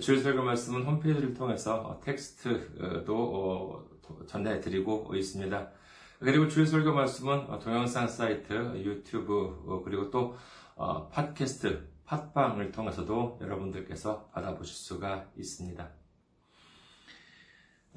[0.00, 3.90] 주일 설교 말씀은 홈페이지를 통해서 텍스트도
[4.26, 5.70] 전달해 드리고 있습니다.
[6.18, 8.52] 그리고 주일 설교 말씀은 동영상 사이트,
[8.84, 10.36] 유튜브, 그리고 또
[11.10, 15.90] 팟캐스트, 팟빵을 통해서도 여러분들께서 받아보실 수가 있습니다.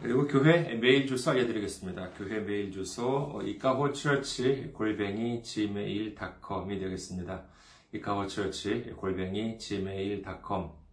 [0.01, 2.09] 그리고 교회 메일 주소 알려드리겠습니다.
[2.11, 7.45] 교회 메일 주소 이카호 처치 골뱅이 gmail.com이 되겠습니다.
[7.93, 10.84] 이카호 처치 골뱅이 gmail.com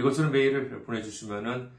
[0.00, 1.70] 이곳으로 메일을 보내주시면은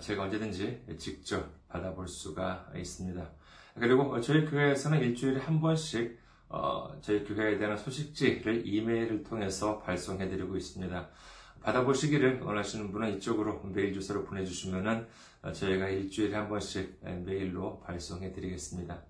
[0.00, 3.30] 제가 언제든지 직접 받아볼 수가 있습니다.
[3.74, 6.18] 그리고 저희 교회에서는 일주일에 한 번씩
[7.00, 11.08] 저희 교회에 대한 소식지를 이메일을 통해서 발송해드리고 있습니다.
[11.62, 15.06] 받아보시기를 원하시는 분은 이쪽으로 메일 주소를 보내주시면은
[15.52, 19.02] 저희가 일주일에 한 번씩 메일로 발송해드리겠습니다.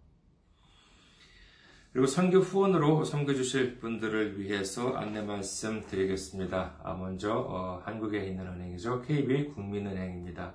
[1.98, 6.76] 그리고 선교 후원으로 섬겨주실 분들을 위해서 안내 말씀 드리겠습니다.
[6.96, 9.02] 먼저 어, 한국에 있는 은행이죠.
[9.02, 10.54] KB 국민은행입니다.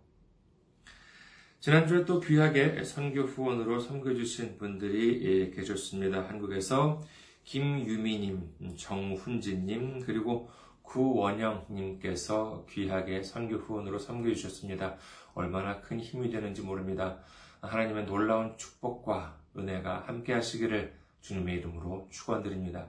[1.61, 6.29] 지난주에 또 귀하게 선교 후원으로 섬겨주신 분들이 예, 계셨습니다.
[6.29, 7.03] 한국에서
[7.45, 10.51] 김유미님, 정훈진님, 그리고
[10.83, 14.97] 구원영님께서 귀하게 선교 후원으로 섬겨주셨습니다.
[15.35, 17.19] 얼마나 큰 힘이 되는지 모릅니다.
[17.61, 22.89] 하나님의 놀라운 축복과 은혜가 함께 하시기를 주님의 이름으로 축원드립니다.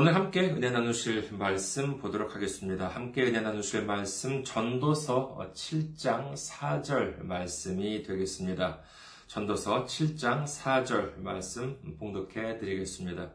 [0.00, 2.86] 오늘 함께 은혜 나누실 말씀 보도록 하겠습니다.
[2.86, 8.80] 함께 은혜 나누실 말씀 전도서 7장 4절 말씀이 되겠습니다.
[9.26, 13.32] 전도서 7장 4절 말씀 봉독해 드리겠습니다.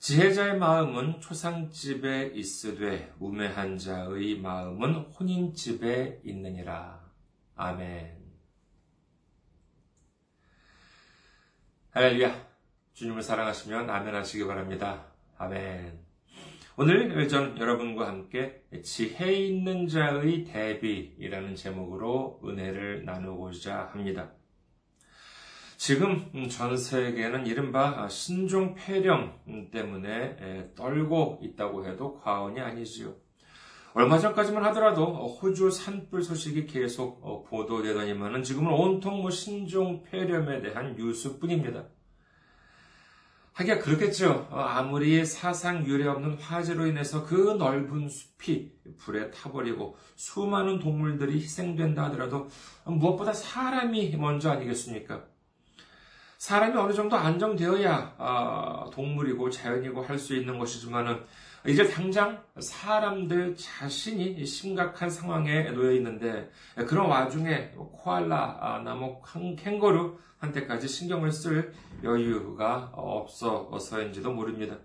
[0.00, 7.10] 지혜자의 마음은 초상집에 있으되 우매한 자의 마음은 혼인집에 있느니라.
[7.56, 8.18] 아멘.
[11.92, 12.52] 할렐루야.
[12.92, 15.11] 주님을 사랑하시면 아멘 하시기 바랍니다.
[15.42, 15.98] 아멘.
[16.76, 24.30] 오늘 전 여러분과 함께 지혜 있는 자의 대비이라는 제목으로 은혜를 나누고자 합니다.
[25.76, 29.32] 지금 전 세계는 이른바 신종 폐렴
[29.72, 33.12] 때문에 떨고 있다고 해도 과언이 아니지요.
[33.94, 41.88] 얼마 전까지만 하더라도 호주 산불 소식이 계속 보도되더니만은 지금은 온통 뭐 신종 폐렴에 대한 뉴스뿐입니다.
[43.54, 44.48] 하기야 그렇겠죠.
[44.50, 52.04] 어, 아무리 사상 유례 없는 화재로 인해서 그 넓은 숲이 불에 타버리고 수많은 동물들이 희생된다
[52.04, 52.48] 하더라도
[52.84, 55.24] 무엇보다 사람이 먼저 아니겠습니까?
[56.38, 61.20] 사람이 어느 정도 안정되어야 아, 동물이고 자연이고 할 수 있는 것이지만은
[61.66, 66.50] 이제 당장 사람들 자신이 심각한 상황에 놓여 있는데
[66.88, 69.22] 그런 와중에 코알라, 아, 나무,
[69.56, 71.72] 캥거루 한테까지 신경을 쓸
[72.02, 74.78] 여유가 없어서인지도 모릅니다.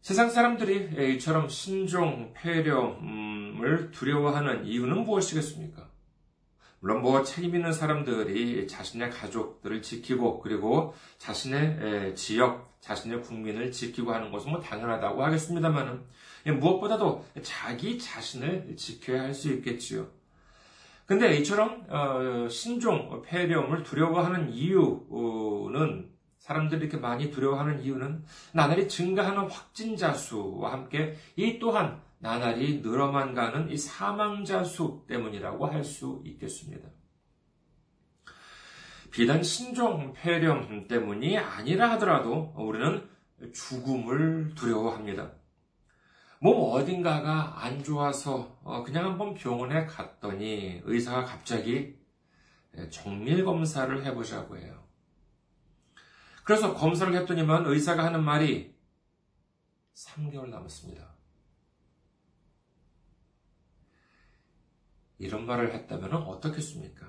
[0.00, 5.91] 세상 사람들이 이처럼 신종 폐렴을 두려워하는 이유는 무엇이겠습니까?
[6.82, 14.32] 물론 뭐 책임 있는 사람들이 자신의 가족들을 지키고 그리고 자신의 지역, 자신의 국민을 지키고 하는
[14.32, 16.02] 것은 뭐 당연하다고 하겠습니다만은
[16.44, 20.08] 무엇보다도 자기 자신을 지켜야 할 수 있겠지요.
[21.06, 30.14] 근데 이처럼 어, 신종 폐렴을 두려워하는 이유는 사람들이 이렇게 많이 두려워하는 이유는 나날이 증가하는 확진자
[30.14, 36.88] 수와 함께 이 또한 나날이 늘어만 가는 이 사망자 수 때문이라고 할 수 있겠습니다.
[39.10, 43.10] 비단 신종 폐렴 때문이 아니라 하더라도 우리는
[43.52, 45.32] 죽음을 두려워합니다.
[46.38, 51.98] 몸 어딘가가 안 좋아서 어, 그냥 한번 병원에 갔더니 의사가 갑자기
[52.90, 54.86] 정밀 검사를 해보자고 해요.
[56.44, 58.74] 그래서 검사를 했더니만 의사가 하는 말이
[59.94, 61.11] 3개월 남았습니다.
[65.22, 67.06] 이런 말을 했다면 어떻겠습니까?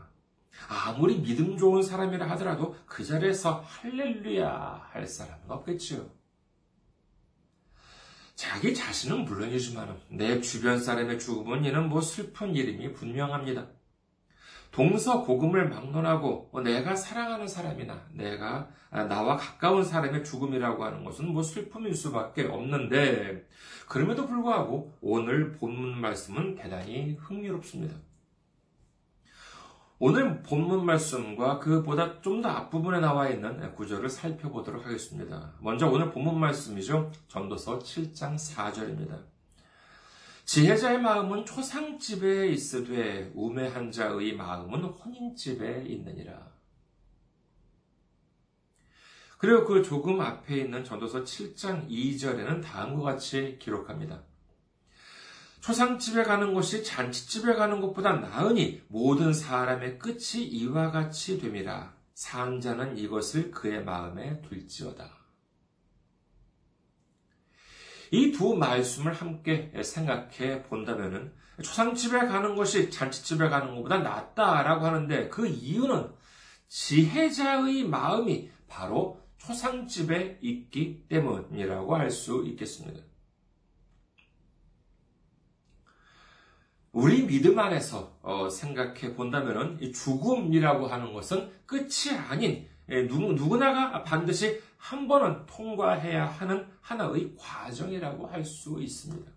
[0.69, 6.07] 아무리 믿음 좋은 사람이라 하더라도 그 자리에서 할렐루야 할 사람은 없겠지요.
[8.35, 13.67] 자기 자신은 물론이지만 내 주변 사람의 죽음은 이는 뭐 슬픈 이름이 분명합니다.
[14.73, 21.95] 동서 고금을 막론하고 내가 사랑하는 사람이나 내가 나와 가까운 사람의 죽음이라고 하는 것은 뭐 슬픔일
[21.95, 23.47] 수밖에 없는데
[23.87, 27.95] 그럼에도 불구하고 오늘 본문 말씀은 대단히 흥미롭습니다.
[29.99, 35.53] 오늘 본문 말씀과 그보다 좀 더 앞부분에 나와 있는 구절을 살펴보도록 하겠습니다.
[35.61, 37.11] 먼저 오늘 본문 말씀이죠.
[37.27, 39.32] 전도서 7장 4절입니다.
[40.45, 46.51] 지혜자의 마음은 초상집에 있으되 우매한 자의 마음은 혼인집에 있느니라.
[49.37, 54.23] 그리고 그 조금 앞에 있는 전도서 7장 2절에는 다음과 같이 기록합니다.
[55.61, 61.93] 초상집에 가는 것이 잔치집에 가는 것보다 나으니 모든 사람의 끝이 이와 같이 됨이라.
[62.13, 65.22] 산자는 이것을 그의 마음에 둘지어다.
[68.13, 71.33] 이 두 말씀을 함께 생각해 본다면
[71.63, 76.11] 초상집에 가는 것이 잔치집에 가는 것보다 낫다라고 하는데 그 이유는
[76.67, 83.03] 지혜자의 마음이 바로 초상집에 있기 때문이라고 할 수 있겠습니다.
[86.91, 94.61] 우리 믿음 안에서 어, 생각해 본다면 죽음이라고 하는 것은 끝이 아닌 예, 누구, 누구나가 반드시
[94.83, 99.31] 한 번은 통과해야 하는 하나의 과정이라고 할 수 있습니다.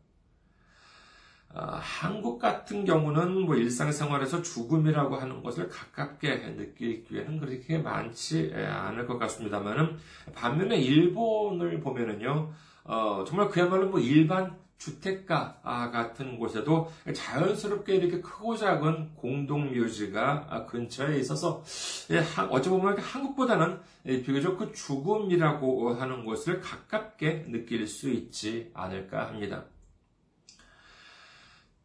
[1.55, 9.07] 어, 한국 같은 경우는 뭐 일상생활에서 죽음이라고 하는 것을 가깝게 느낄 기회는 그렇게 많지 않을
[9.07, 9.97] 것 같습니다만은
[10.35, 12.53] 반면에 일본을 보면은요,
[12.83, 15.61] 어, 정말 그야말로 뭐 일반 주택가
[15.93, 21.63] 같은 곳에도 자연스럽게 이렇게 크고 작은 공동 묘지가 근처에 있어서
[22.11, 29.65] 예, 어찌 보면 한국보다는 비교적 그 죽음이라고 하는 것을 가깝게 느낄 수 있지 않을까 합니다.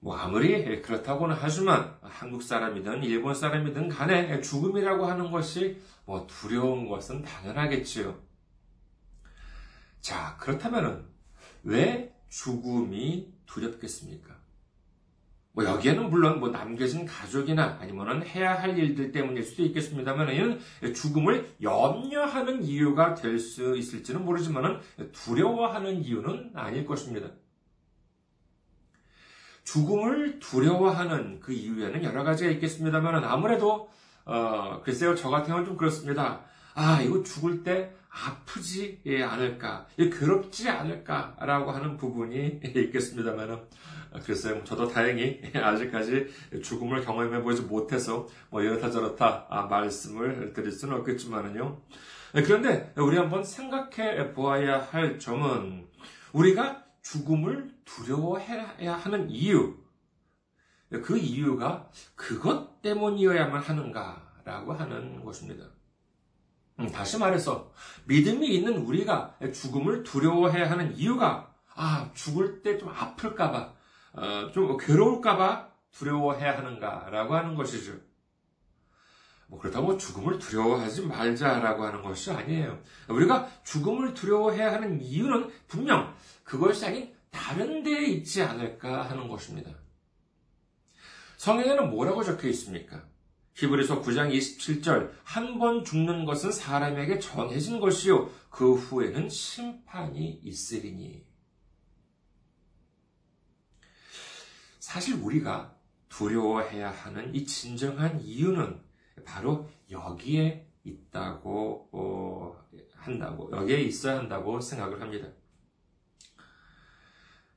[0.04, 7.22] 뭐 아무리 그렇다고는 하지만 한국 사람이든 일본 사람이든 간에 죽음이라고 하는 것이 뭐 두려운 것은
[7.22, 8.20] 당연하겠지요.
[10.02, 11.06] 자, 그렇다면은
[11.64, 14.40] 왜 죽음이 두렵겠습니까?
[15.54, 20.60] 뭐 여기에는 물론 뭐 남겨진 가족이나 아니면은 해야 할 일들 때문일 수도 있겠습니다만 이는
[20.96, 24.80] 죽음을 염려하는 이유가 될 수 있을지는 모르지만은
[25.12, 27.30] 두려워하는 이유는 아닐 것입니다.
[29.66, 33.90] 죽음을 두려워하는 그 이유에는 여러 가지가 있겠습니다만 아무래도
[34.24, 36.46] 어 글쎄요 저 같은 경우는 좀 그렇습니다.
[36.76, 43.58] 아 이거 죽을 때 아프지 않을까, 괴롭지 않을까라고 하는 부분이 있겠습니다만은,
[44.26, 46.28] 글쎄요, 저도 다행히 아직까지
[46.62, 51.82] 죽음을 경험해 보지 못해서 뭐 이렇다 저렇다 아, 말씀을 드릴 수는 없겠지만은요.
[52.34, 55.88] 그런데 우리 한번 생각해 보아야 할 점은
[56.34, 59.78] 우리가 죽음을 두려워해야 하는 이유,
[60.90, 65.66] 그 이유가 그것 때문이어야만 하는가라고 하는 것입니다.
[66.82, 67.72] 음, 다시 말해서
[68.06, 73.74] 믿음이 있는 우리가 죽음을 두려워해야 하는 이유가 아 죽을 때 좀 아플까봐
[74.14, 77.94] 어, 좀 괴로울까봐 두려워해야 하는가라고 하는 것이죠.
[79.48, 82.82] 뭐 그렇다고 죽음을 두려워하지 말자라고 하는 것이 아니에요.
[83.10, 89.72] 우리가 죽음을 두려워해야 하는 이유는 분명 그것이 아닌 다른 데에 있지 않을까 하는 것입니다.
[91.38, 93.04] 성경에는 뭐라고 적혀 있습니까?
[93.56, 101.26] 히브리서 9장 27절 한 번 죽는 것은 사람에게 정해진 것이요 그 후에는 심판이 있으리니
[104.80, 105.76] 사실 우리가
[106.10, 108.82] 두려워해야 하는 이 진정한 이유는
[109.26, 112.66] 바로 여기에 있다고 어,
[112.96, 115.28] 한다고 여기에 있어야 한다고 생각을 합니다.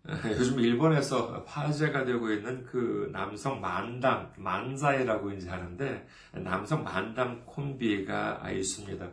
[0.07, 9.09] 요즘 일본에서 화제가 되고 있는 그 남성 만담, 만사이라고 이제 하는데, 남성 만담 콤비가 있습니다.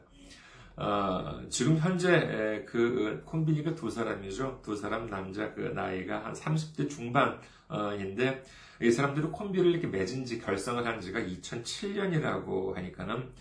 [0.75, 4.61] 어, 지금 현재 그 콤비니가 두 사람이죠.
[4.63, 8.43] 두 사람 남자 그 나이가 한 30대 중반인데,
[8.81, 13.31] 이 사람들이 콤비를 이렇게 맺은 지, 결성을 한 지가 2007년이라고 하니까는,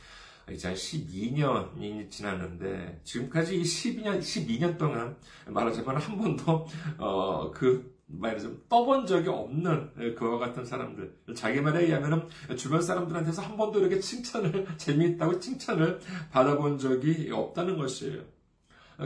[0.53, 5.17] 이제 한 12년이 지났는데 지금까지 이 12년 12년 동안
[5.47, 6.67] 말하자면 한 번도
[6.99, 13.57] 어 그 말하자면 떠본 적이 없는 그와 같은 사람들 자기 말에 의하면 주변 사람들한테서 한
[13.57, 16.01] 번도 이렇게 칭찬을 재미있다고 칭찬을
[16.33, 18.23] 받아본 적이 없다는 것이에요.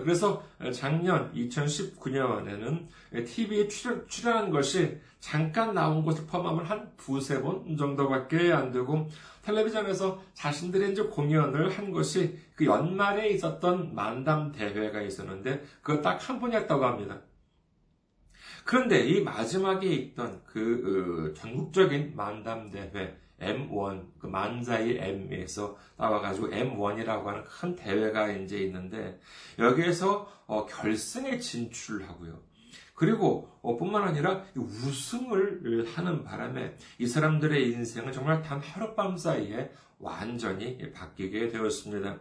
[0.03, 2.87] 그래서 작년 2019년에는
[3.27, 9.09] TV에 출연, 출연한 것이 잠깐 나온 것을 포함하면 한 두세 번 정도밖에 안 되고
[9.43, 16.41] 텔레비전에서 자신들의 이제 공연을 한 것이 그 연말에 있었던 만담 대회가 있었는데 그거 딱 한
[16.41, 17.21] 번이었다고 합니다.
[18.65, 27.25] 그런데 이 마지막에 있던 그 어, 전국적인 만담 대회 M1, 그 만사의 M에서 나와가지고 M1이라고
[27.25, 29.21] 하는 큰 대회가 이제 있는데,
[29.59, 32.41] 여기에서 어, 결승에 진출하고요.
[32.95, 40.79] 그리고 어, 뿐만 아니라 우승을 하는 바람에 이 사람들의 인생은 정말 단 하룻밤 사이에 완전히
[40.93, 42.21] 바뀌게 되었습니다.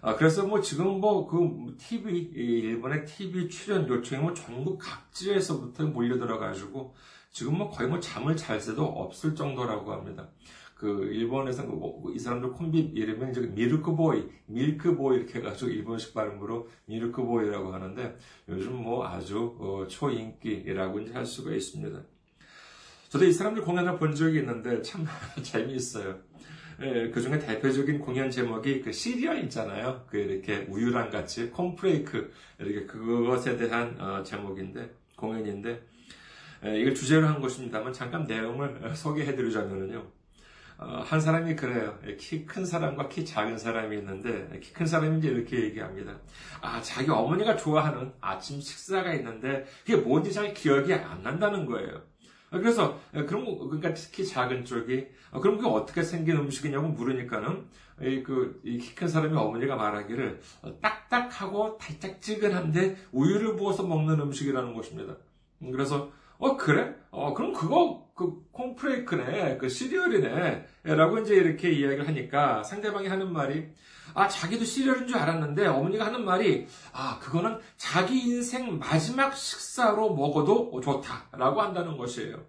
[0.00, 6.94] 아, 그래서 뭐 지금 뭐 그 TV, 일본의 TV 출연 요청이 뭐 전국 각지에서부터 몰려들어가지고
[7.30, 10.28] 지금 뭐 거의 뭐 잠을 잘 새도 없을 정도라고 합니다.
[10.74, 18.16] 그 일본에서 그뭐이 사람들 콤비 이름이 이제 미르크보이, 밀크보이 이렇게 해가지고 일본식 발음으로 미르크보이라고 하는데
[18.48, 22.00] 요즘 뭐 아주 어, 초인기라고 이제 할 수가 있습니다.
[23.08, 25.04] 저도 이 사람들 공연을 본 적이 있는데 참
[25.42, 26.16] 재미있어요.
[26.80, 30.04] 예, 그 중에 대표적인 공연 제목이 그 시리얼 있잖아요.
[30.08, 35.76] 그 이렇게 우유랑 같이 콤프레이크 이렇게 그것에 대한 어, 제목인데 공연인데 예,
[36.62, 40.04] 이걸 주제로 한 것입니다만 잠깐 내용을 소개해드리자면요.
[40.80, 41.98] 어, 한 사람이 그래요.
[42.06, 46.16] 예, 키큰 사람과 키 작은 사람이 있는데 키 큰 사람이 이제 이렇게 얘기합니다.
[46.60, 52.02] 아 자기 어머니가 좋아하는 아침 식사가 있는데 그게 뭔지 잘 기억이 안 난다는 거예요.
[52.50, 57.66] 그래서 예, 그럼 그러니까 특히 작은 쪽이 어, 그럼 그게 어떻게 생긴 음식이냐고 물으니까는
[58.24, 65.16] 그키 큰 사람이 어머니가 말하기를 어, 딱딱하고 달짝지근한데 우유를 부어서 먹는 음식이라는 것입니다.
[65.62, 66.94] 음, 그래서 어 그래?
[67.10, 73.68] 어 그럼 그거 그 콩프레이크네 그 시리얼이네 라고 이제 이렇게 이야기를 하니까 상대방이 하는 말이
[74.14, 80.80] 아 자기도 시리얼인 줄 알았는데 어머니가 하는 말이 아 그거는 자기 인생 마지막 식사로 먹어도
[80.80, 82.40] 좋다 라고 한다는 것이에요.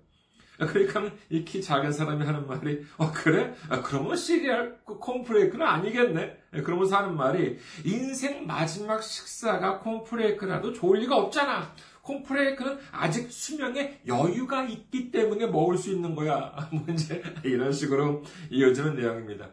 [0.60, 3.53] 그러니까 이 키 작은 사람이 하는 말이 어 그래?
[3.69, 6.38] 아, 그러면 시리얼 그 콘프레이크는 아니겠네.
[6.65, 11.74] 그러면서 하는 말이 인생 마지막 식사가 콘프레이크라도 좋을 리가 없잖아.
[12.01, 16.53] 콤프레이크는 아직 수명에 여유가 있기 때문에 먹을 수 있는 거야.
[16.72, 19.50] 뭐 이제 이런 식으로 이어지는 내용입니다.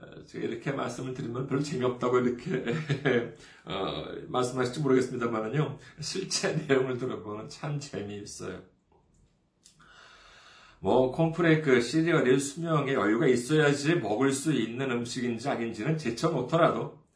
[0.00, 2.64] 어, 제가 이렇게 말씀을 드리면 별로 재미없다고 이렇게
[3.64, 5.78] 어, 말씀하실지 모르겠습니다만은요.
[6.00, 8.60] 실제 내용을 들어보면 참 재미있어요.
[10.80, 17.07] 뭐 콤프레이크 시리얼이 수명에 여유가 있어야지 먹을 수 있는 음식인지 아닌지는 제쳐 놓더라도 예,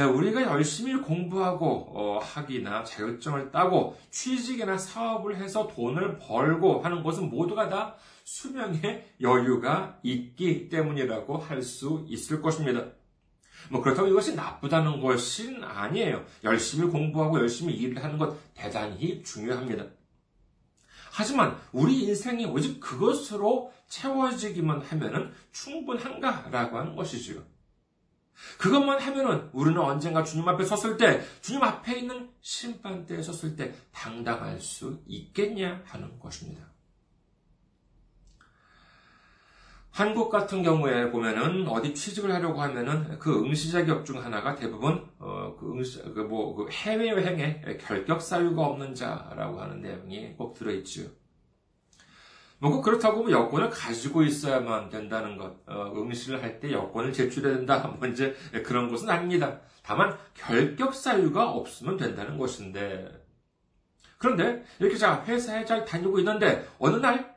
[0.00, 7.68] 우리가 열심히 공부하고 어, 학위나 자격증을 따고 취직이나 사업을 해서 돈을 벌고 하는 것은 모두가
[7.68, 12.86] 다 수명의 여유가 있기 때문이라고 할 수 있을 것입니다.
[13.70, 16.24] 뭐 그렇다고 이것이 나쁘다는 것은 아니에요.
[16.42, 19.84] 열심히 공부하고 열심히 일을 하는 것 대단히 중요합니다.
[21.12, 27.51] 하지만 우리 인생이 오직 그것으로 채워지기만 하면 충분한가라고 하는 것이지요.
[28.58, 34.60] 그것만 하면은 우리는 언젠가 주님 앞에 섰을 때, 주님 앞에 있는 심판대에 섰을 때 당당할
[34.60, 36.72] 수 있겠냐 하는 것입니다.
[39.92, 45.70] 한국 같은 경우에 보면은 어디 취직을 하려고 하면은 그 응시 자격 중 하나가 대부분 어그
[45.70, 51.14] 응시 그뭐 그 해외 여행에 결격 사유가 없는 자라고 하는 내용이 꼭 들어 있지
[52.62, 52.68] 요.
[52.68, 57.78] 뭐 그렇다고 뭐 여권을 가지고 있어야만 된다는 것, 어, 응시를 할 때 여권을 제출해야 된다,
[57.98, 59.60] 뭐 이제 그런 것은 아닙니다.
[59.82, 63.08] 다만 결격 사유가 없으면 된다는 것인데
[64.18, 67.34] 그런데 이렇게 자 회사에 잘 다니고 있는데 어느 날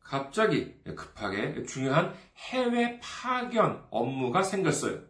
[0.00, 5.00] 갑자기 급하게 중요한 해외 파견 업무가 생겼어요.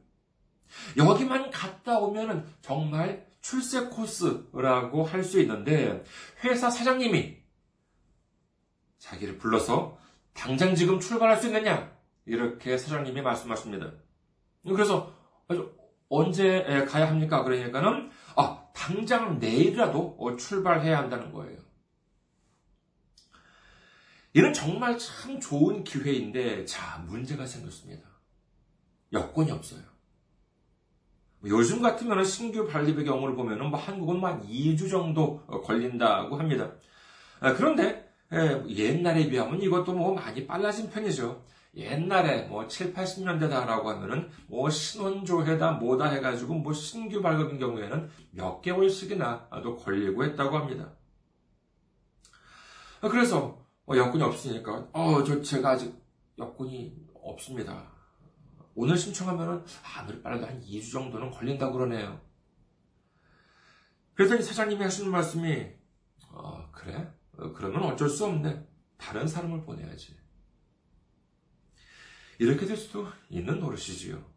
[0.96, 6.04] 여기만 갔다 오면은 정말 출세 코스라고 할 수 있는데
[6.44, 7.45] 회사 사장님이
[8.98, 9.98] 자기를 불러서
[10.32, 11.96] 당장 지금 출발할 수 있느냐?
[12.26, 13.92] 이렇게 사장님이 말씀하십니다.
[14.64, 15.14] 그래서
[16.08, 17.42] 언제 가야 합니까?
[17.44, 21.58] 그러니까는 아, 당장 내일이라도 출발해야 한다는 거예요.
[24.34, 28.06] 이는 정말 참 좋은 기회인데 자, 문제가 생겼습니다.
[29.12, 29.80] 여권이 없어요.
[31.44, 36.72] 요즘 같으면 신규 발급의 경우를 보면 뭐 한국은 만 2주 정도 걸린다고 합니다.
[37.40, 41.44] 아, 그런데 예, 옛날에 비하면 이것도 뭐 많이 빨라진 편이죠.
[41.76, 49.48] 옛날에 뭐 7, 80년대다라고 하면은 뭐 신혼조회다 뭐다 해가지고 뭐 신규 발급인 경우에는 몇 개월씩이나
[49.62, 50.92] 또 걸리고 했다고 합니다.
[53.02, 55.94] 그래서 뭐 여권이 없으니까 어저 제가 아직
[56.38, 57.92] 여권이 없습니다.
[58.74, 59.64] 오늘 신청하면은
[59.96, 62.20] 아무리 빨라도 한 2주 정도는 걸린다고 그러네요.
[64.14, 65.66] 그랬더니 사장님이 하시는 말씀이
[66.30, 67.15] 어 그래?
[67.38, 68.66] 어, 그러면 어쩔 수 없네.
[68.96, 70.16] 다른 사람을 보내야지.
[72.38, 74.36] 이렇게 될 수도 있는 노릇이지요.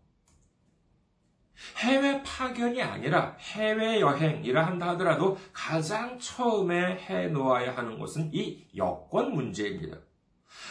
[1.78, 9.34] 해외 파견이 아니라 해외 여행이라 한다 하더라도 가장 처음에 해 놓아야 하는 것은 이 여권
[9.34, 9.98] 문제입니다.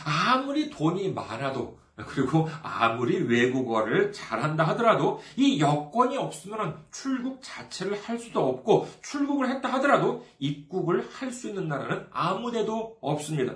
[0.04, 8.48] 아무리 돈이 많아도 그리고 아무리 외국어를 잘한다 하더라도 이 여권이 없으면 출국 자체를 할 수도
[8.48, 13.54] 없고 출국을 했다 하더라도 입국을 할 수 있는 나라는 아무데도 없습니다.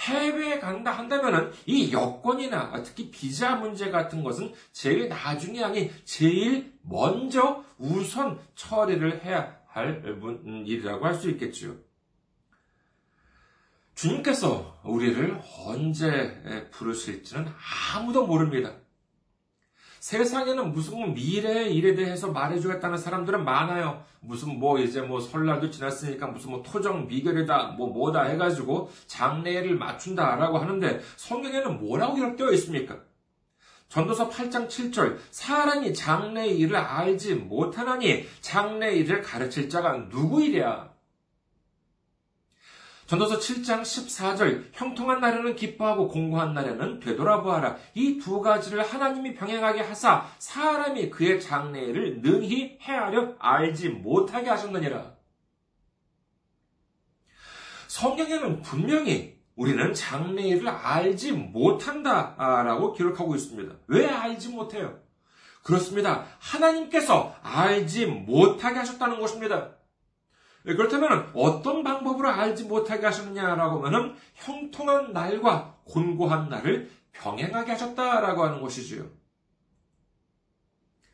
[0.00, 7.64] 해외에 간다 한다면은 이 여권이나 특히 비자 문제 같은 것은 제일 나중에 아니 제일 먼저
[7.78, 10.02] 우선 처리를 해야 할
[10.66, 11.74] 일이라고 할 수 있겠지요.
[13.94, 17.46] 주님께서 우리를 언제 부르실지는
[17.94, 18.72] 아무도 모릅니다.
[20.00, 24.02] 세상에는 무슨 뭐 미래의 일에 대해서 말해주겠다는 사람들은 많아요.
[24.20, 30.58] 무슨 뭐 이제 뭐 설날도 지났으니까 무슨 뭐 토정 미결이다 뭐 뭐다 해가지고 장례를 맞춘다라고
[30.58, 32.98] 하는데 성경에는 뭐라고 기록되어 있습니까?
[33.90, 40.91] 전도서 8장 7절 사람이 장래의 일을 알지 못하나니 장래의 일을 가르칠 자가 누구이랴?
[43.06, 47.76] 전도서 7장 14절 형통한 날에는 기뻐하고 공고한 날에는 되돌아보아라.
[47.94, 55.12] 이 두 가지를 하나님이 병행하게 하사 사람이 그의 장래를 능히 헤아려 알지 못하게 하셨느니라.
[57.88, 63.74] 성경에는 분명히 우리는 장래일을 알지 못한다라고 기록하고 있습니다.
[63.88, 64.98] 왜 알지 못해요?
[65.62, 66.24] 그렇습니다.
[66.38, 69.72] 하나님께서 알지 못하게 하셨다는 것입니다.
[70.66, 78.60] 예, 그렇다면 어떤 방법으로 알지 못하게 하셨느냐라고 하면 형통한 날과 곤고한 날을 병행하게 하셨다라고 하는
[78.62, 79.04] 것이지요.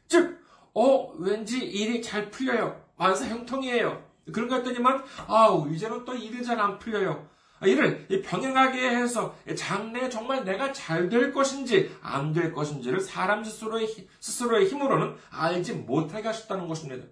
[0.07, 0.39] 즉,
[0.75, 2.85] 어, 왠지 일이 잘 풀려요.
[2.97, 4.07] 만사 형통이에요.
[4.33, 7.29] 그런 것 같더니만, 아우, 이제는 또 일이 잘 안 풀려요.
[7.61, 13.89] 아, 이를 병행하게 해서 장래에 정말 내가 잘 될 것인지 안 될 것인지를 사람 스스로의,
[14.21, 17.05] 스스로의 힘으로는 알지 못하게 하셨다는 것입니다.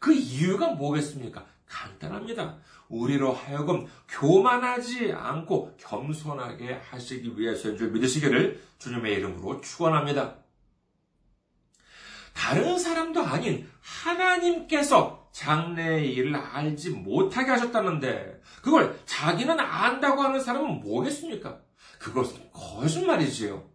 [0.00, 1.46] 그 이유가 뭐겠습니까?
[1.66, 2.58] 간단합니다.
[2.88, 10.38] 우리로 하여금 교만하지 않고 겸손하게 하시기 위해서인 줄 믿으시기를 주님의 이름으로 축원합니다.
[12.32, 21.60] 다른 사람도 아닌 하나님께서 장래의 일을 알지 못하게 하셨다는데 그걸 자기는 안다고 하는 사람은 뭐겠습니까?
[21.98, 23.68] 그것은 거짓말이지요.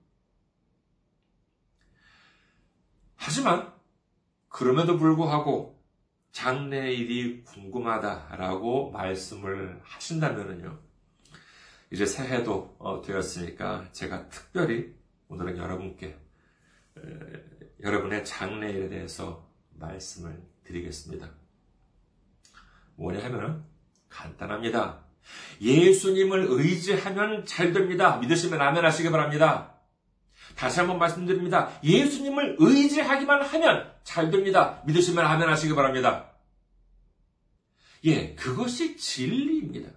[3.16, 3.72] 하지만
[4.50, 5.75] 그럼에도 불구하고
[6.36, 10.78] 장래 일이 궁금하다라고 말씀을 하신다면요.
[11.92, 14.94] 이제 새해도 어, 되었으니까 제가 특별히
[15.30, 16.20] 오늘은 여러분께
[17.82, 21.32] 여러분의 장래 일에 대해서 말씀을 드리겠습니다.
[22.98, 23.64] 뭐냐 하면
[24.10, 25.06] 간단합니다.
[25.62, 28.18] 예수님을 의지하면 잘 됩니다.
[28.18, 29.75] 믿으시면 아멘 하시기 바랍니다.
[30.56, 31.70] 다시 한번 말씀드립니다.
[31.84, 34.82] 예수님을 의지하기만 하면 잘 됩니다.
[34.86, 36.32] 믿으시면 아멘 하시기 바랍니다.
[38.06, 39.90] 예, 그것이 진리입니다.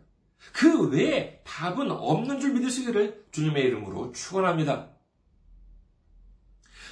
[0.53, 4.89] 그 외에 답은 없는 줄 믿으시기를 주님의 이름으로 축원합니다.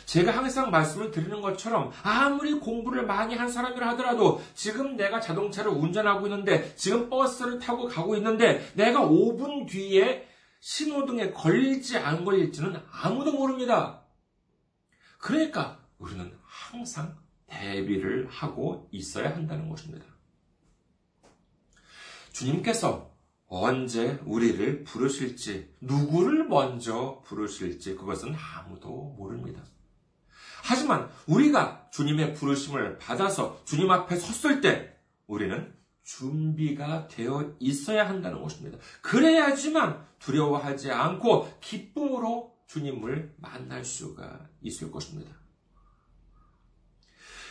[0.05, 6.27] 제가 항상 말씀을 드리는 것처럼 아무리 공부를 많이 한 사람이라 하더라도 지금 내가 자동차를 운전하고
[6.29, 10.26] 있는데 지금 버스를 타고 가고 있는데 내가 5분 뒤에
[10.61, 14.05] 신호등에 걸릴지 안 걸릴지는 아무도 모릅니다.
[15.19, 17.17] 그러니까 우리는 항상
[17.47, 20.05] 대비를 하고 있어야 한다는 것입니다.
[22.33, 23.17] 주님께서
[23.49, 29.63] 언제 우리를 부르실지, 누구를 먼저 부르실지 그것은 아무도 모릅니다.
[30.65, 34.97] 하지만 우리가 주님의 부르심을 받아서 주님 앞에 섰을 때
[35.29, 35.76] 우리는
[36.07, 38.79] 준비가 되어 있어야 한다는 것입니다.
[39.03, 45.35] 그래야지만 두려워하지 않고 기쁨으로 주님을 만날 수가 있을 것입니다.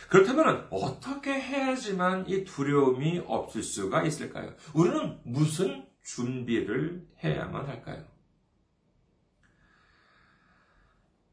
[0.08, 4.54] 그렇다면 어떻게 해야지만 이 두려움이 없을 수가 있을까요?
[4.72, 8.04] 우리는 무슨 준비를 해야만 할까요?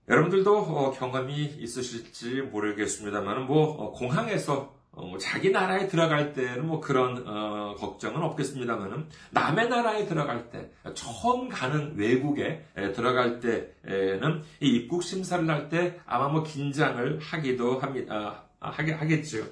[0.10, 6.80] 여러분들도 어, 경험이 있으실지 모르겠습니다만, 뭐, 어, 공항에서 어, 뭐 자기 나라에 들어갈 때는 뭐
[6.80, 14.68] 그런 어, 걱정은 없겠습니다만은 남의 나라에 들어갈 때 처음 가는 외국에 에, 들어갈 때에는 이
[14.68, 18.46] 입국 심사를 할 때 아마 뭐 긴장을 하기도 합니다.
[18.60, 19.46] 아, 하게 하겠죠.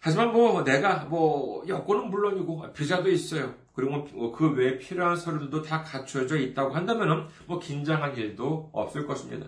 [0.00, 3.54] 하지만 뭐 내가 뭐 여권은 물론이고 비자도 있어요.
[3.72, 9.46] 그리고 뭐그 외에 필요한 서류들도 다 갖춰져 있다고 한다면은 뭐 긴장할 일도 없을 것입니다.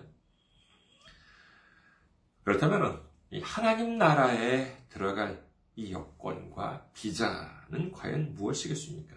[2.43, 3.04] 그렇다면은
[3.41, 5.43] 하나님 나라에 들어갈
[5.75, 9.15] 이 여권과 비자는 과연 무엇이겠습니까?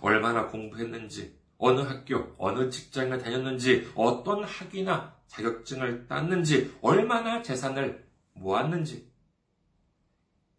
[0.00, 9.10] 얼마나 공부했는지, 어느 학교, 어느 직장에 다녔는지, 어떤 학위나 자격증을 땄는지, 얼마나 재산을 모았는지,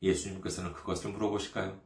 [0.01, 1.79] 예수님께서는 그것을 물어보실까요?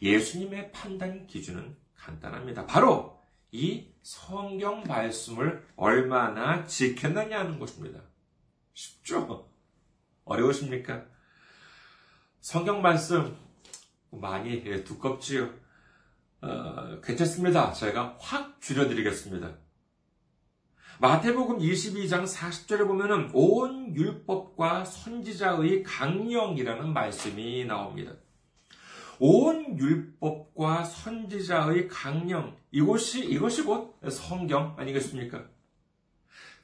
[0.00, 2.66] 예수님의 판단 기준은 간단합니다.
[2.66, 3.18] 바로
[3.50, 8.00] 이 성경 말씀을 얼마나 지켰느냐는 것입니다.
[8.78, 9.50] 쉽죠?
[10.24, 11.04] 어려우십니까?
[12.40, 13.36] 성경 말씀
[14.10, 15.52] 많이 두껍지요.
[16.40, 17.72] 어, 괜찮습니다.
[17.72, 19.56] 제가 확 줄여드리겠습니다.
[21.00, 28.12] 마태복음 22장 40절에 보면은 온 율법과 선지자의 강령이라는 말씀이 나옵니다.
[29.18, 35.57] 온 율법과 선지자의 강령 이것이 이것이 곧 성경 아니겠습니까?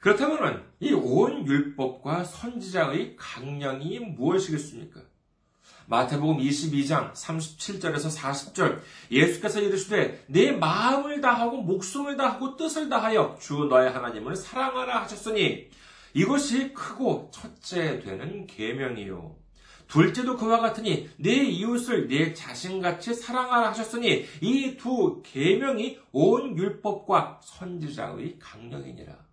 [0.05, 5.01] 그렇다면 이 온 율법과 선지자의 강령이 무엇이겠습니까?
[5.87, 13.89] 마태복음 22장 37절에서 40절 예수께서 이르시되 내 마음을 다하고 목숨을 다하고 뜻을 다하여 주 너의
[13.89, 15.69] 하나님을 사랑하라 하셨으니
[16.13, 19.35] 이것이 크고 첫째 되는 계명이요
[19.87, 28.37] 둘째도 그와 같으니 내 이웃을 내 자신같이 사랑하라 하셨으니 이 두 계명이 온 율법과 선지자의
[28.37, 29.24] 강령이니라.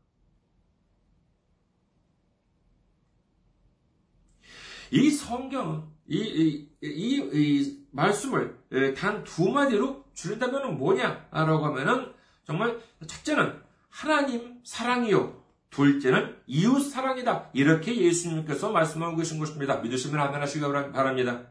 [4.92, 12.12] 이 성경은 이, 이, 이, 이 말씀을 단 두 마디로 줄인다면 뭐냐라고 하면은
[12.44, 17.50] 정말 첫째는 하나님 사랑이요 둘째는 이웃 사랑이다.
[17.54, 19.78] 이렇게 예수님께서 말씀하고 계신 것입니다.
[19.78, 21.46] 믿으시면 아멘 하시기 바랍니다.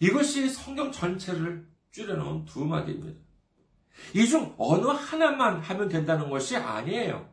[0.00, 3.20] 이것이 성경 전체를 줄여놓은 두 마디입니다.
[4.14, 7.28] 이 중 어느 하나만 하면 된다는 것이 아니에요.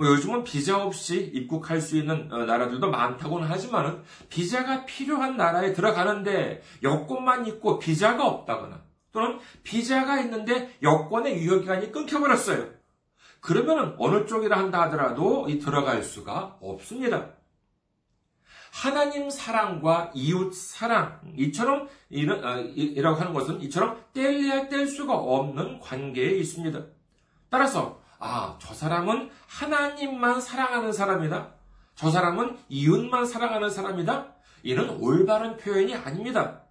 [0.00, 6.62] 뭐 요즘은 비자 없이 입국할 수 있는 어, 나라들도 많다고는 하지만 비자가 필요한 나라에 들어가는데
[6.82, 8.80] 여권만 있고 비자가 없다거나
[9.12, 12.70] 또는 비자가 있는데 여권의 유효기간이 끊겨버렸어요.
[13.42, 17.32] 그러면 어느 쪽이라 한다 하더라도 이 들어갈 수가 없습니다.
[18.72, 25.80] 하나님 사랑과 이웃 사랑 이처럼 이런 아, 이라고 하는 것은 이처럼 뗄래야 뗄 수가 없는
[25.80, 26.86] 관계에 있습니다.
[27.50, 31.54] 따라서 아, 저 사람은 하나님만 사랑하는 사람이다.
[31.94, 34.34] 저 사람은 이웃만 사랑하는 사람이다.
[34.62, 36.62] 이는 올바른 표현이 아닙니다.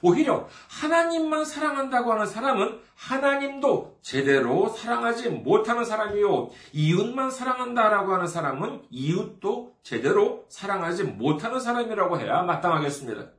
[0.00, 6.50] 오히려 하나님만 사랑한다고 하는 사람은 하나님도 제대로 사랑하지 못하는 사람이요.
[6.72, 13.30] 이웃만 사랑한다라고 하는 사람은 이웃도 제대로 사랑하지 못하는 사람이라고 해야 마땅하겠습니다.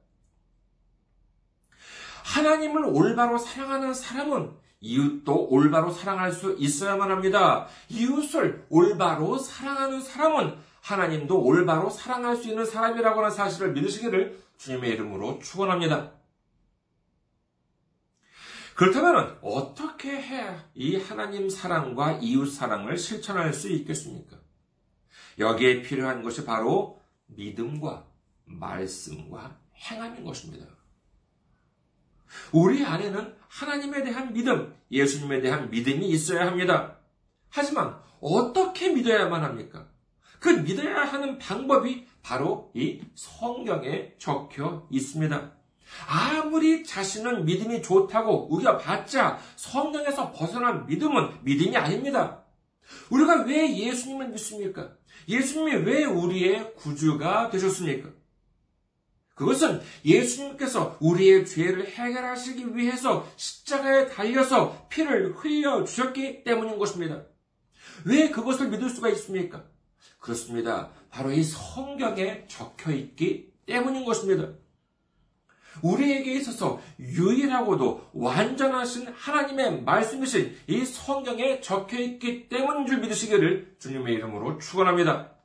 [2.25, 7.67] 하나님을 올바로 사랑하는 사람은 이웃도 올바로 사랑할 수 있어야만 합니다.
[7.89, 15.39] 이웃을 올바로 사랑하는 사람은 하나님도 올바로 사랑할 수 있는 사람이라고 하는 사실을 믿으시기를 주님의 이름으로
[15.39, 16.11] 축원합니다.
[18.75, 24.37] 그렇다면 어떻게 해야 이 하나님 사랑과 이웃 사랑을 실천할 수 있겠습니까?
[25.39, 28.05] 여기에 필요한 것이 바로 믿음과
[28.45, 30.74] 말씀과 행함인 것입니다.
[32.51, 36.97] 우리 안에는 하나님에 대한 믿음, 예수님에 대한 믿음이 있어야 합니다.
[37.49, 39.87] 하지만 어떻게 믿어야만 합니까?
[40.39, 45.51] 그 믿어야 하는 방법이 바로 이 성경에 적혀 있습니다.
[46.07, 52.43] 아무리 자신은 믿음이 좋다고 우겨봤자 성경에서 벗어난 믿음은 믿음이 아닙니다.
[53.09, 54.91] 우리가 왜 예수님을 믿습니까?
[55.27, 58.09] 예수님이 왜 우리의 구주가 되셨습니까?
[59.35, 67.23] 그것은 예수님께서 우리의 죄를 해결하시기 위해서 십자가에 달려서 피를 흘려 주셨기 때문인 것입니다.
[68.05, 69.65] 왜 그것을 믿을 수가 있습니까?
[70.19, 70.89] 그렇습니다.
[71.09, 74.53] 바로 이 성경에 적혀 있기 때문인 것입니다.
[75.81, 84.59] 우리에게 있어서 유일하고도 완전하신 하나님의 말씀이신 이 성경에 적혀 있기 때문인 줄 믿으시기를 주님의 이름으로
[84.59, 85.35] 축원합니다.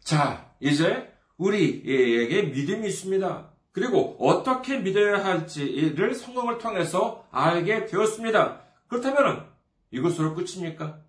[0.00, 3.50] 자, 이제 우리에게 믿음이 있습니다.
[3.72, 8.62] 그리고 어떻게 믿어야 할지를 성경을 통해서 알게 되었습니다.
[8.86, 9.48] 그렇다면
[9.90, 11.00] 이것으로 끝입니까?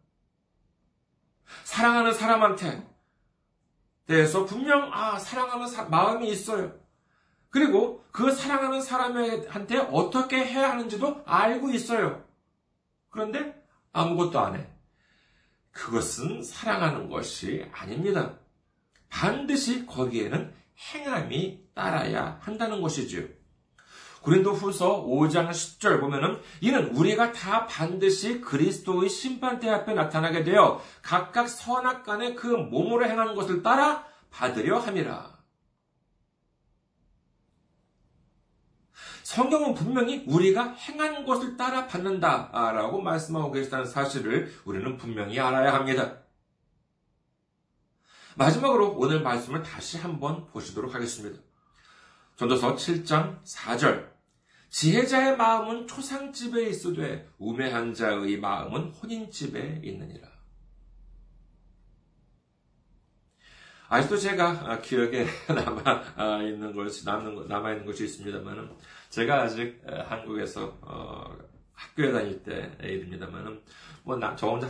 [1.63, 2.88] 사랑하는 사람한테
[4.07, 6.73] 대해서 분명 아 사랑하는 사, 마음이 있어요.
[7.49, 12.23] 그리고 그 사랑하는 사람한테 어떻게 해야 하는지도 알고 있어요.
[13.09, 14.67] 그런데 아무것도 안 해.
[15.71, 18.39] 그것은 사랑하는 것이 아닙니다.
[19.15, 20.54] 반드시 거기에는
[20.93, 23.23] 행함이 따라야 한다는 것이지요.
[24.21, 31.47] 고린도 후서 5장 10절 보면은 이는 우리가 다 반드시 그리스도의 심판대 앞에 나타나게 되어 각각
[31.47, 35.34] 선악간에 그 몸으로 행하는 것을 따라 받으려 함이라.
[39.23, 46.24] 성경은 분명히 우리가 행한 것을 따라 받는다라고 말씀하고 계시다는 사실을 우리는 분명히 알아야 합니다.
[48.36, 51.41] 마지막으로 오늘 말씀을 다시 한번 보시도록 하겠습니다.
[52.36, 54.13] 전도서 7장 4절.
[54.69, 60.28] 지혜자의 마음은 초상집에 있으되 우매한 자의 마음은 혼인집에 있느니라.
[63.88, 68.69] 아직도 제가 기억에 남아 있는 것이 남는 남아 있는 것이 있습니다만은
[69.12, 71.38] 제가 아직 한국에서 어,
[71.75, 73.61] 학교에 다닐 때 일입니다만은
[74.03, 74.69] 뭐저 혼자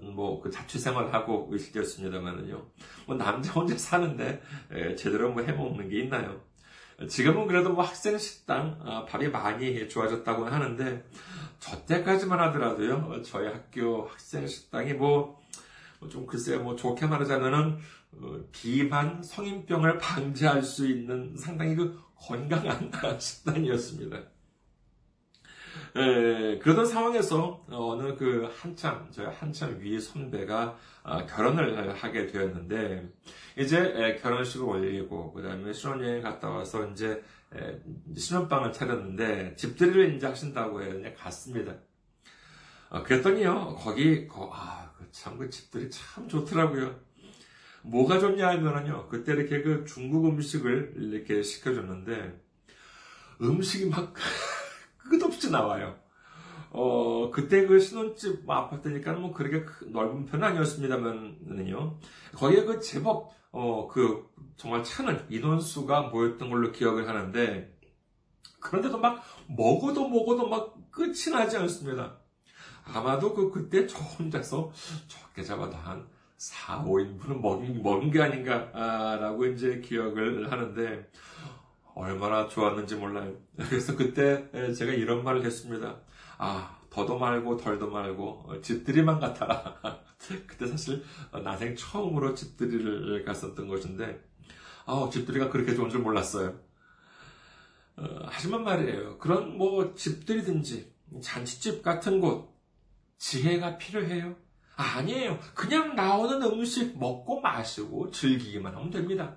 [0.00, 2.66] 뭐그 자취 생활하고 있을 때였습니다만은요
[3.06, 4.42] 뭐 남자 혼자 사는데
[4.96, 6.40] 제대로 뭐 해먹는 게 있나요?
[7.08, 11.02] 지금은 그래도 뭐 학생 식당 어, 밥이 많이 좋아졌다고 하는데
[11.58, 15.40] 저 때까지만 하더라도요 저희 학교 학생 식당이 뭐
[16.08, 17.78] 좀 글쎄요 뭐 좋게 말하자면은
[18.12, 24.18] 어, 비만 성인병을 방지할 수 있는 상당히 그 건강한 식단이었습니다.
[25.96, 33.08] 에, 그러던 상황에서 어느 그 한참 저 한참 위 선배가 아, 결혼을 하게 되었는데
[33.58, 37.22] 이제 결혼식을 올리고 그다음에 신혼여행 갔다 와서 이제
[38.16, 40.92] 신혼방을 차렸는데 집들이를 이제 하신다고 해요.
[40.92, 41.74] 그냥 갔습니다.
[42.90, 47.10] 어, 그랬더니요 거기 아참그 그 집들이 참 좋더라고요.
[47.82, 52.40] 뭐가 좋냐 하면은요, 그때 이렇게 그 중국 음식을 이렇게 시켜줬는데,
[53.40, 54.14] 음식이 막
[55.50, 55.98] 끝없이 나와요.
[56.70, 61.98] 어, 그때 그 신혼집 아파트니까 뭐 그렇게 넓은 편은 아니었습니다만은요,
[62.34, 67.76] 거기에 그 제법, 어, 그, 정말 차는 인원수가 모였던 걸로 기억을 하는데,
[68.60, 72.18] 그런데도 막 먹어도 먹어도 막 끝이 나지 않습니다.
[72.84, 74.70] 아마도 그, 그때 저 혼자서
[75.08, 81.10] 적게 잡아도 한 4, 5인분은 먹은, 먹은 게 아닌가라고 이제 기억을 하는데,
[81.94, 83.34] 얼마나 좋았는지 몰라요.
[83.56, 86.00] 그래서 그때 제가 이런 말을 했습니다.
[86.38, 89.78] 아, 더도 말고 덜도 말고 어, 집들이만 같아라.
[90.46, 91.02] 그때 사실
[91.44, 94.22] 나생 처음으로 집들이를 갔었던 것인데,
[94.86, 96.58] 아, 집들이가 그렇게 좋은 줄 몰랐어요.
[97.96, 99.18] 어, 하지만 말이에요.
[99.18, 102.54] 그런 뭐 집들이든지 잔치집 같은 곳
[103.18, 104.36] 지혜가 필요해요.
[104.76, 105.38] 아니에요.
[105.54, 109.36] 그냥 나오는 음식 먹고 마시고 즐기기만 하면 됩니다.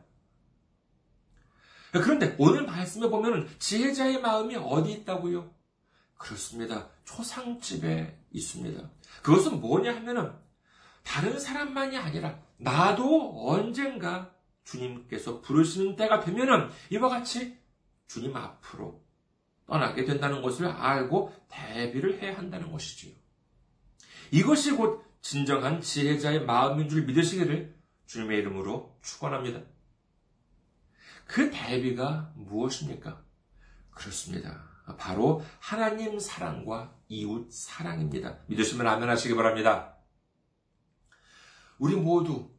[2.01, 5.53] 그런데 오늘 말씀에 보면 지혜자의 마음이 어디 있다고요?
[6.17, 6.89] 그렇습니다.
[7.05, 8.89] 초상집에 있습니다.
[9.21, 10.31] 그것은 뭐냐 하면은
[11.03, 17.57] 다른 사람만이 아니라 나도 언젠가 주님께서 부르시는 때가 되면은 이와 같이
[18.07, 19.03] 주님 앞으로
[19.67, 23.13] 떠나게 된다는 것을 알고 대비를 해야 한다는 것이지요.
[24.31, 27.75] 이것이 곧 진정한 지혜자의 마음인 줄 믿으시기를
[28.07, 29.61] 주님의 이름으로 축원합니다.
[31.25, 33.21] 그 대비가 무엇입니까?
[33.91, 34.63] 그렇습니다.
[34.97, 38.37] 바로 하나님 사랑과 이웃 사랑입니다.
[38.47, 39.95] 믿으시면 아멘 하시기 바랍니다.
[41.77, 42.49] 우리 모두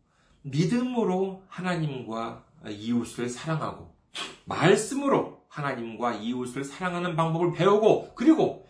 [0.43, 3.95] 믿음으로 하나님과 이웃을 사랑하고
[4.45, 8.67] 말씀으로 하나님과 이웃을 사랑하는 방법을 배우고 그리고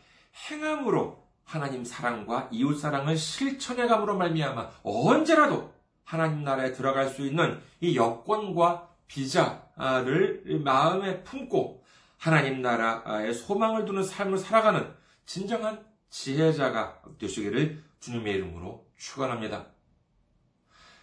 [0.51, 5.73] 행함으로 하나님 사랑과 이웃 사랑을 실천해감으로 말미암아 언제라도
[6.05, 11.85] 하나님 나라에 들어갈 수 있는 이 여권과 비자 를 마음에 품고
[12.19, 14.95] 하나님 나라의 소망을 두는 삶을 살아가는
[15.27, 19.67] 진정한 지혜자가 되시기를 주님의 이름으로 축원합니다.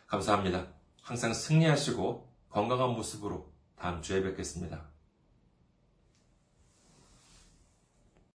[0.07, 0.67] 감사합니다.
[1.01, 4.90] 항상 승리하시고 건강한 모습으로 다음 주에 뵙겠습니다.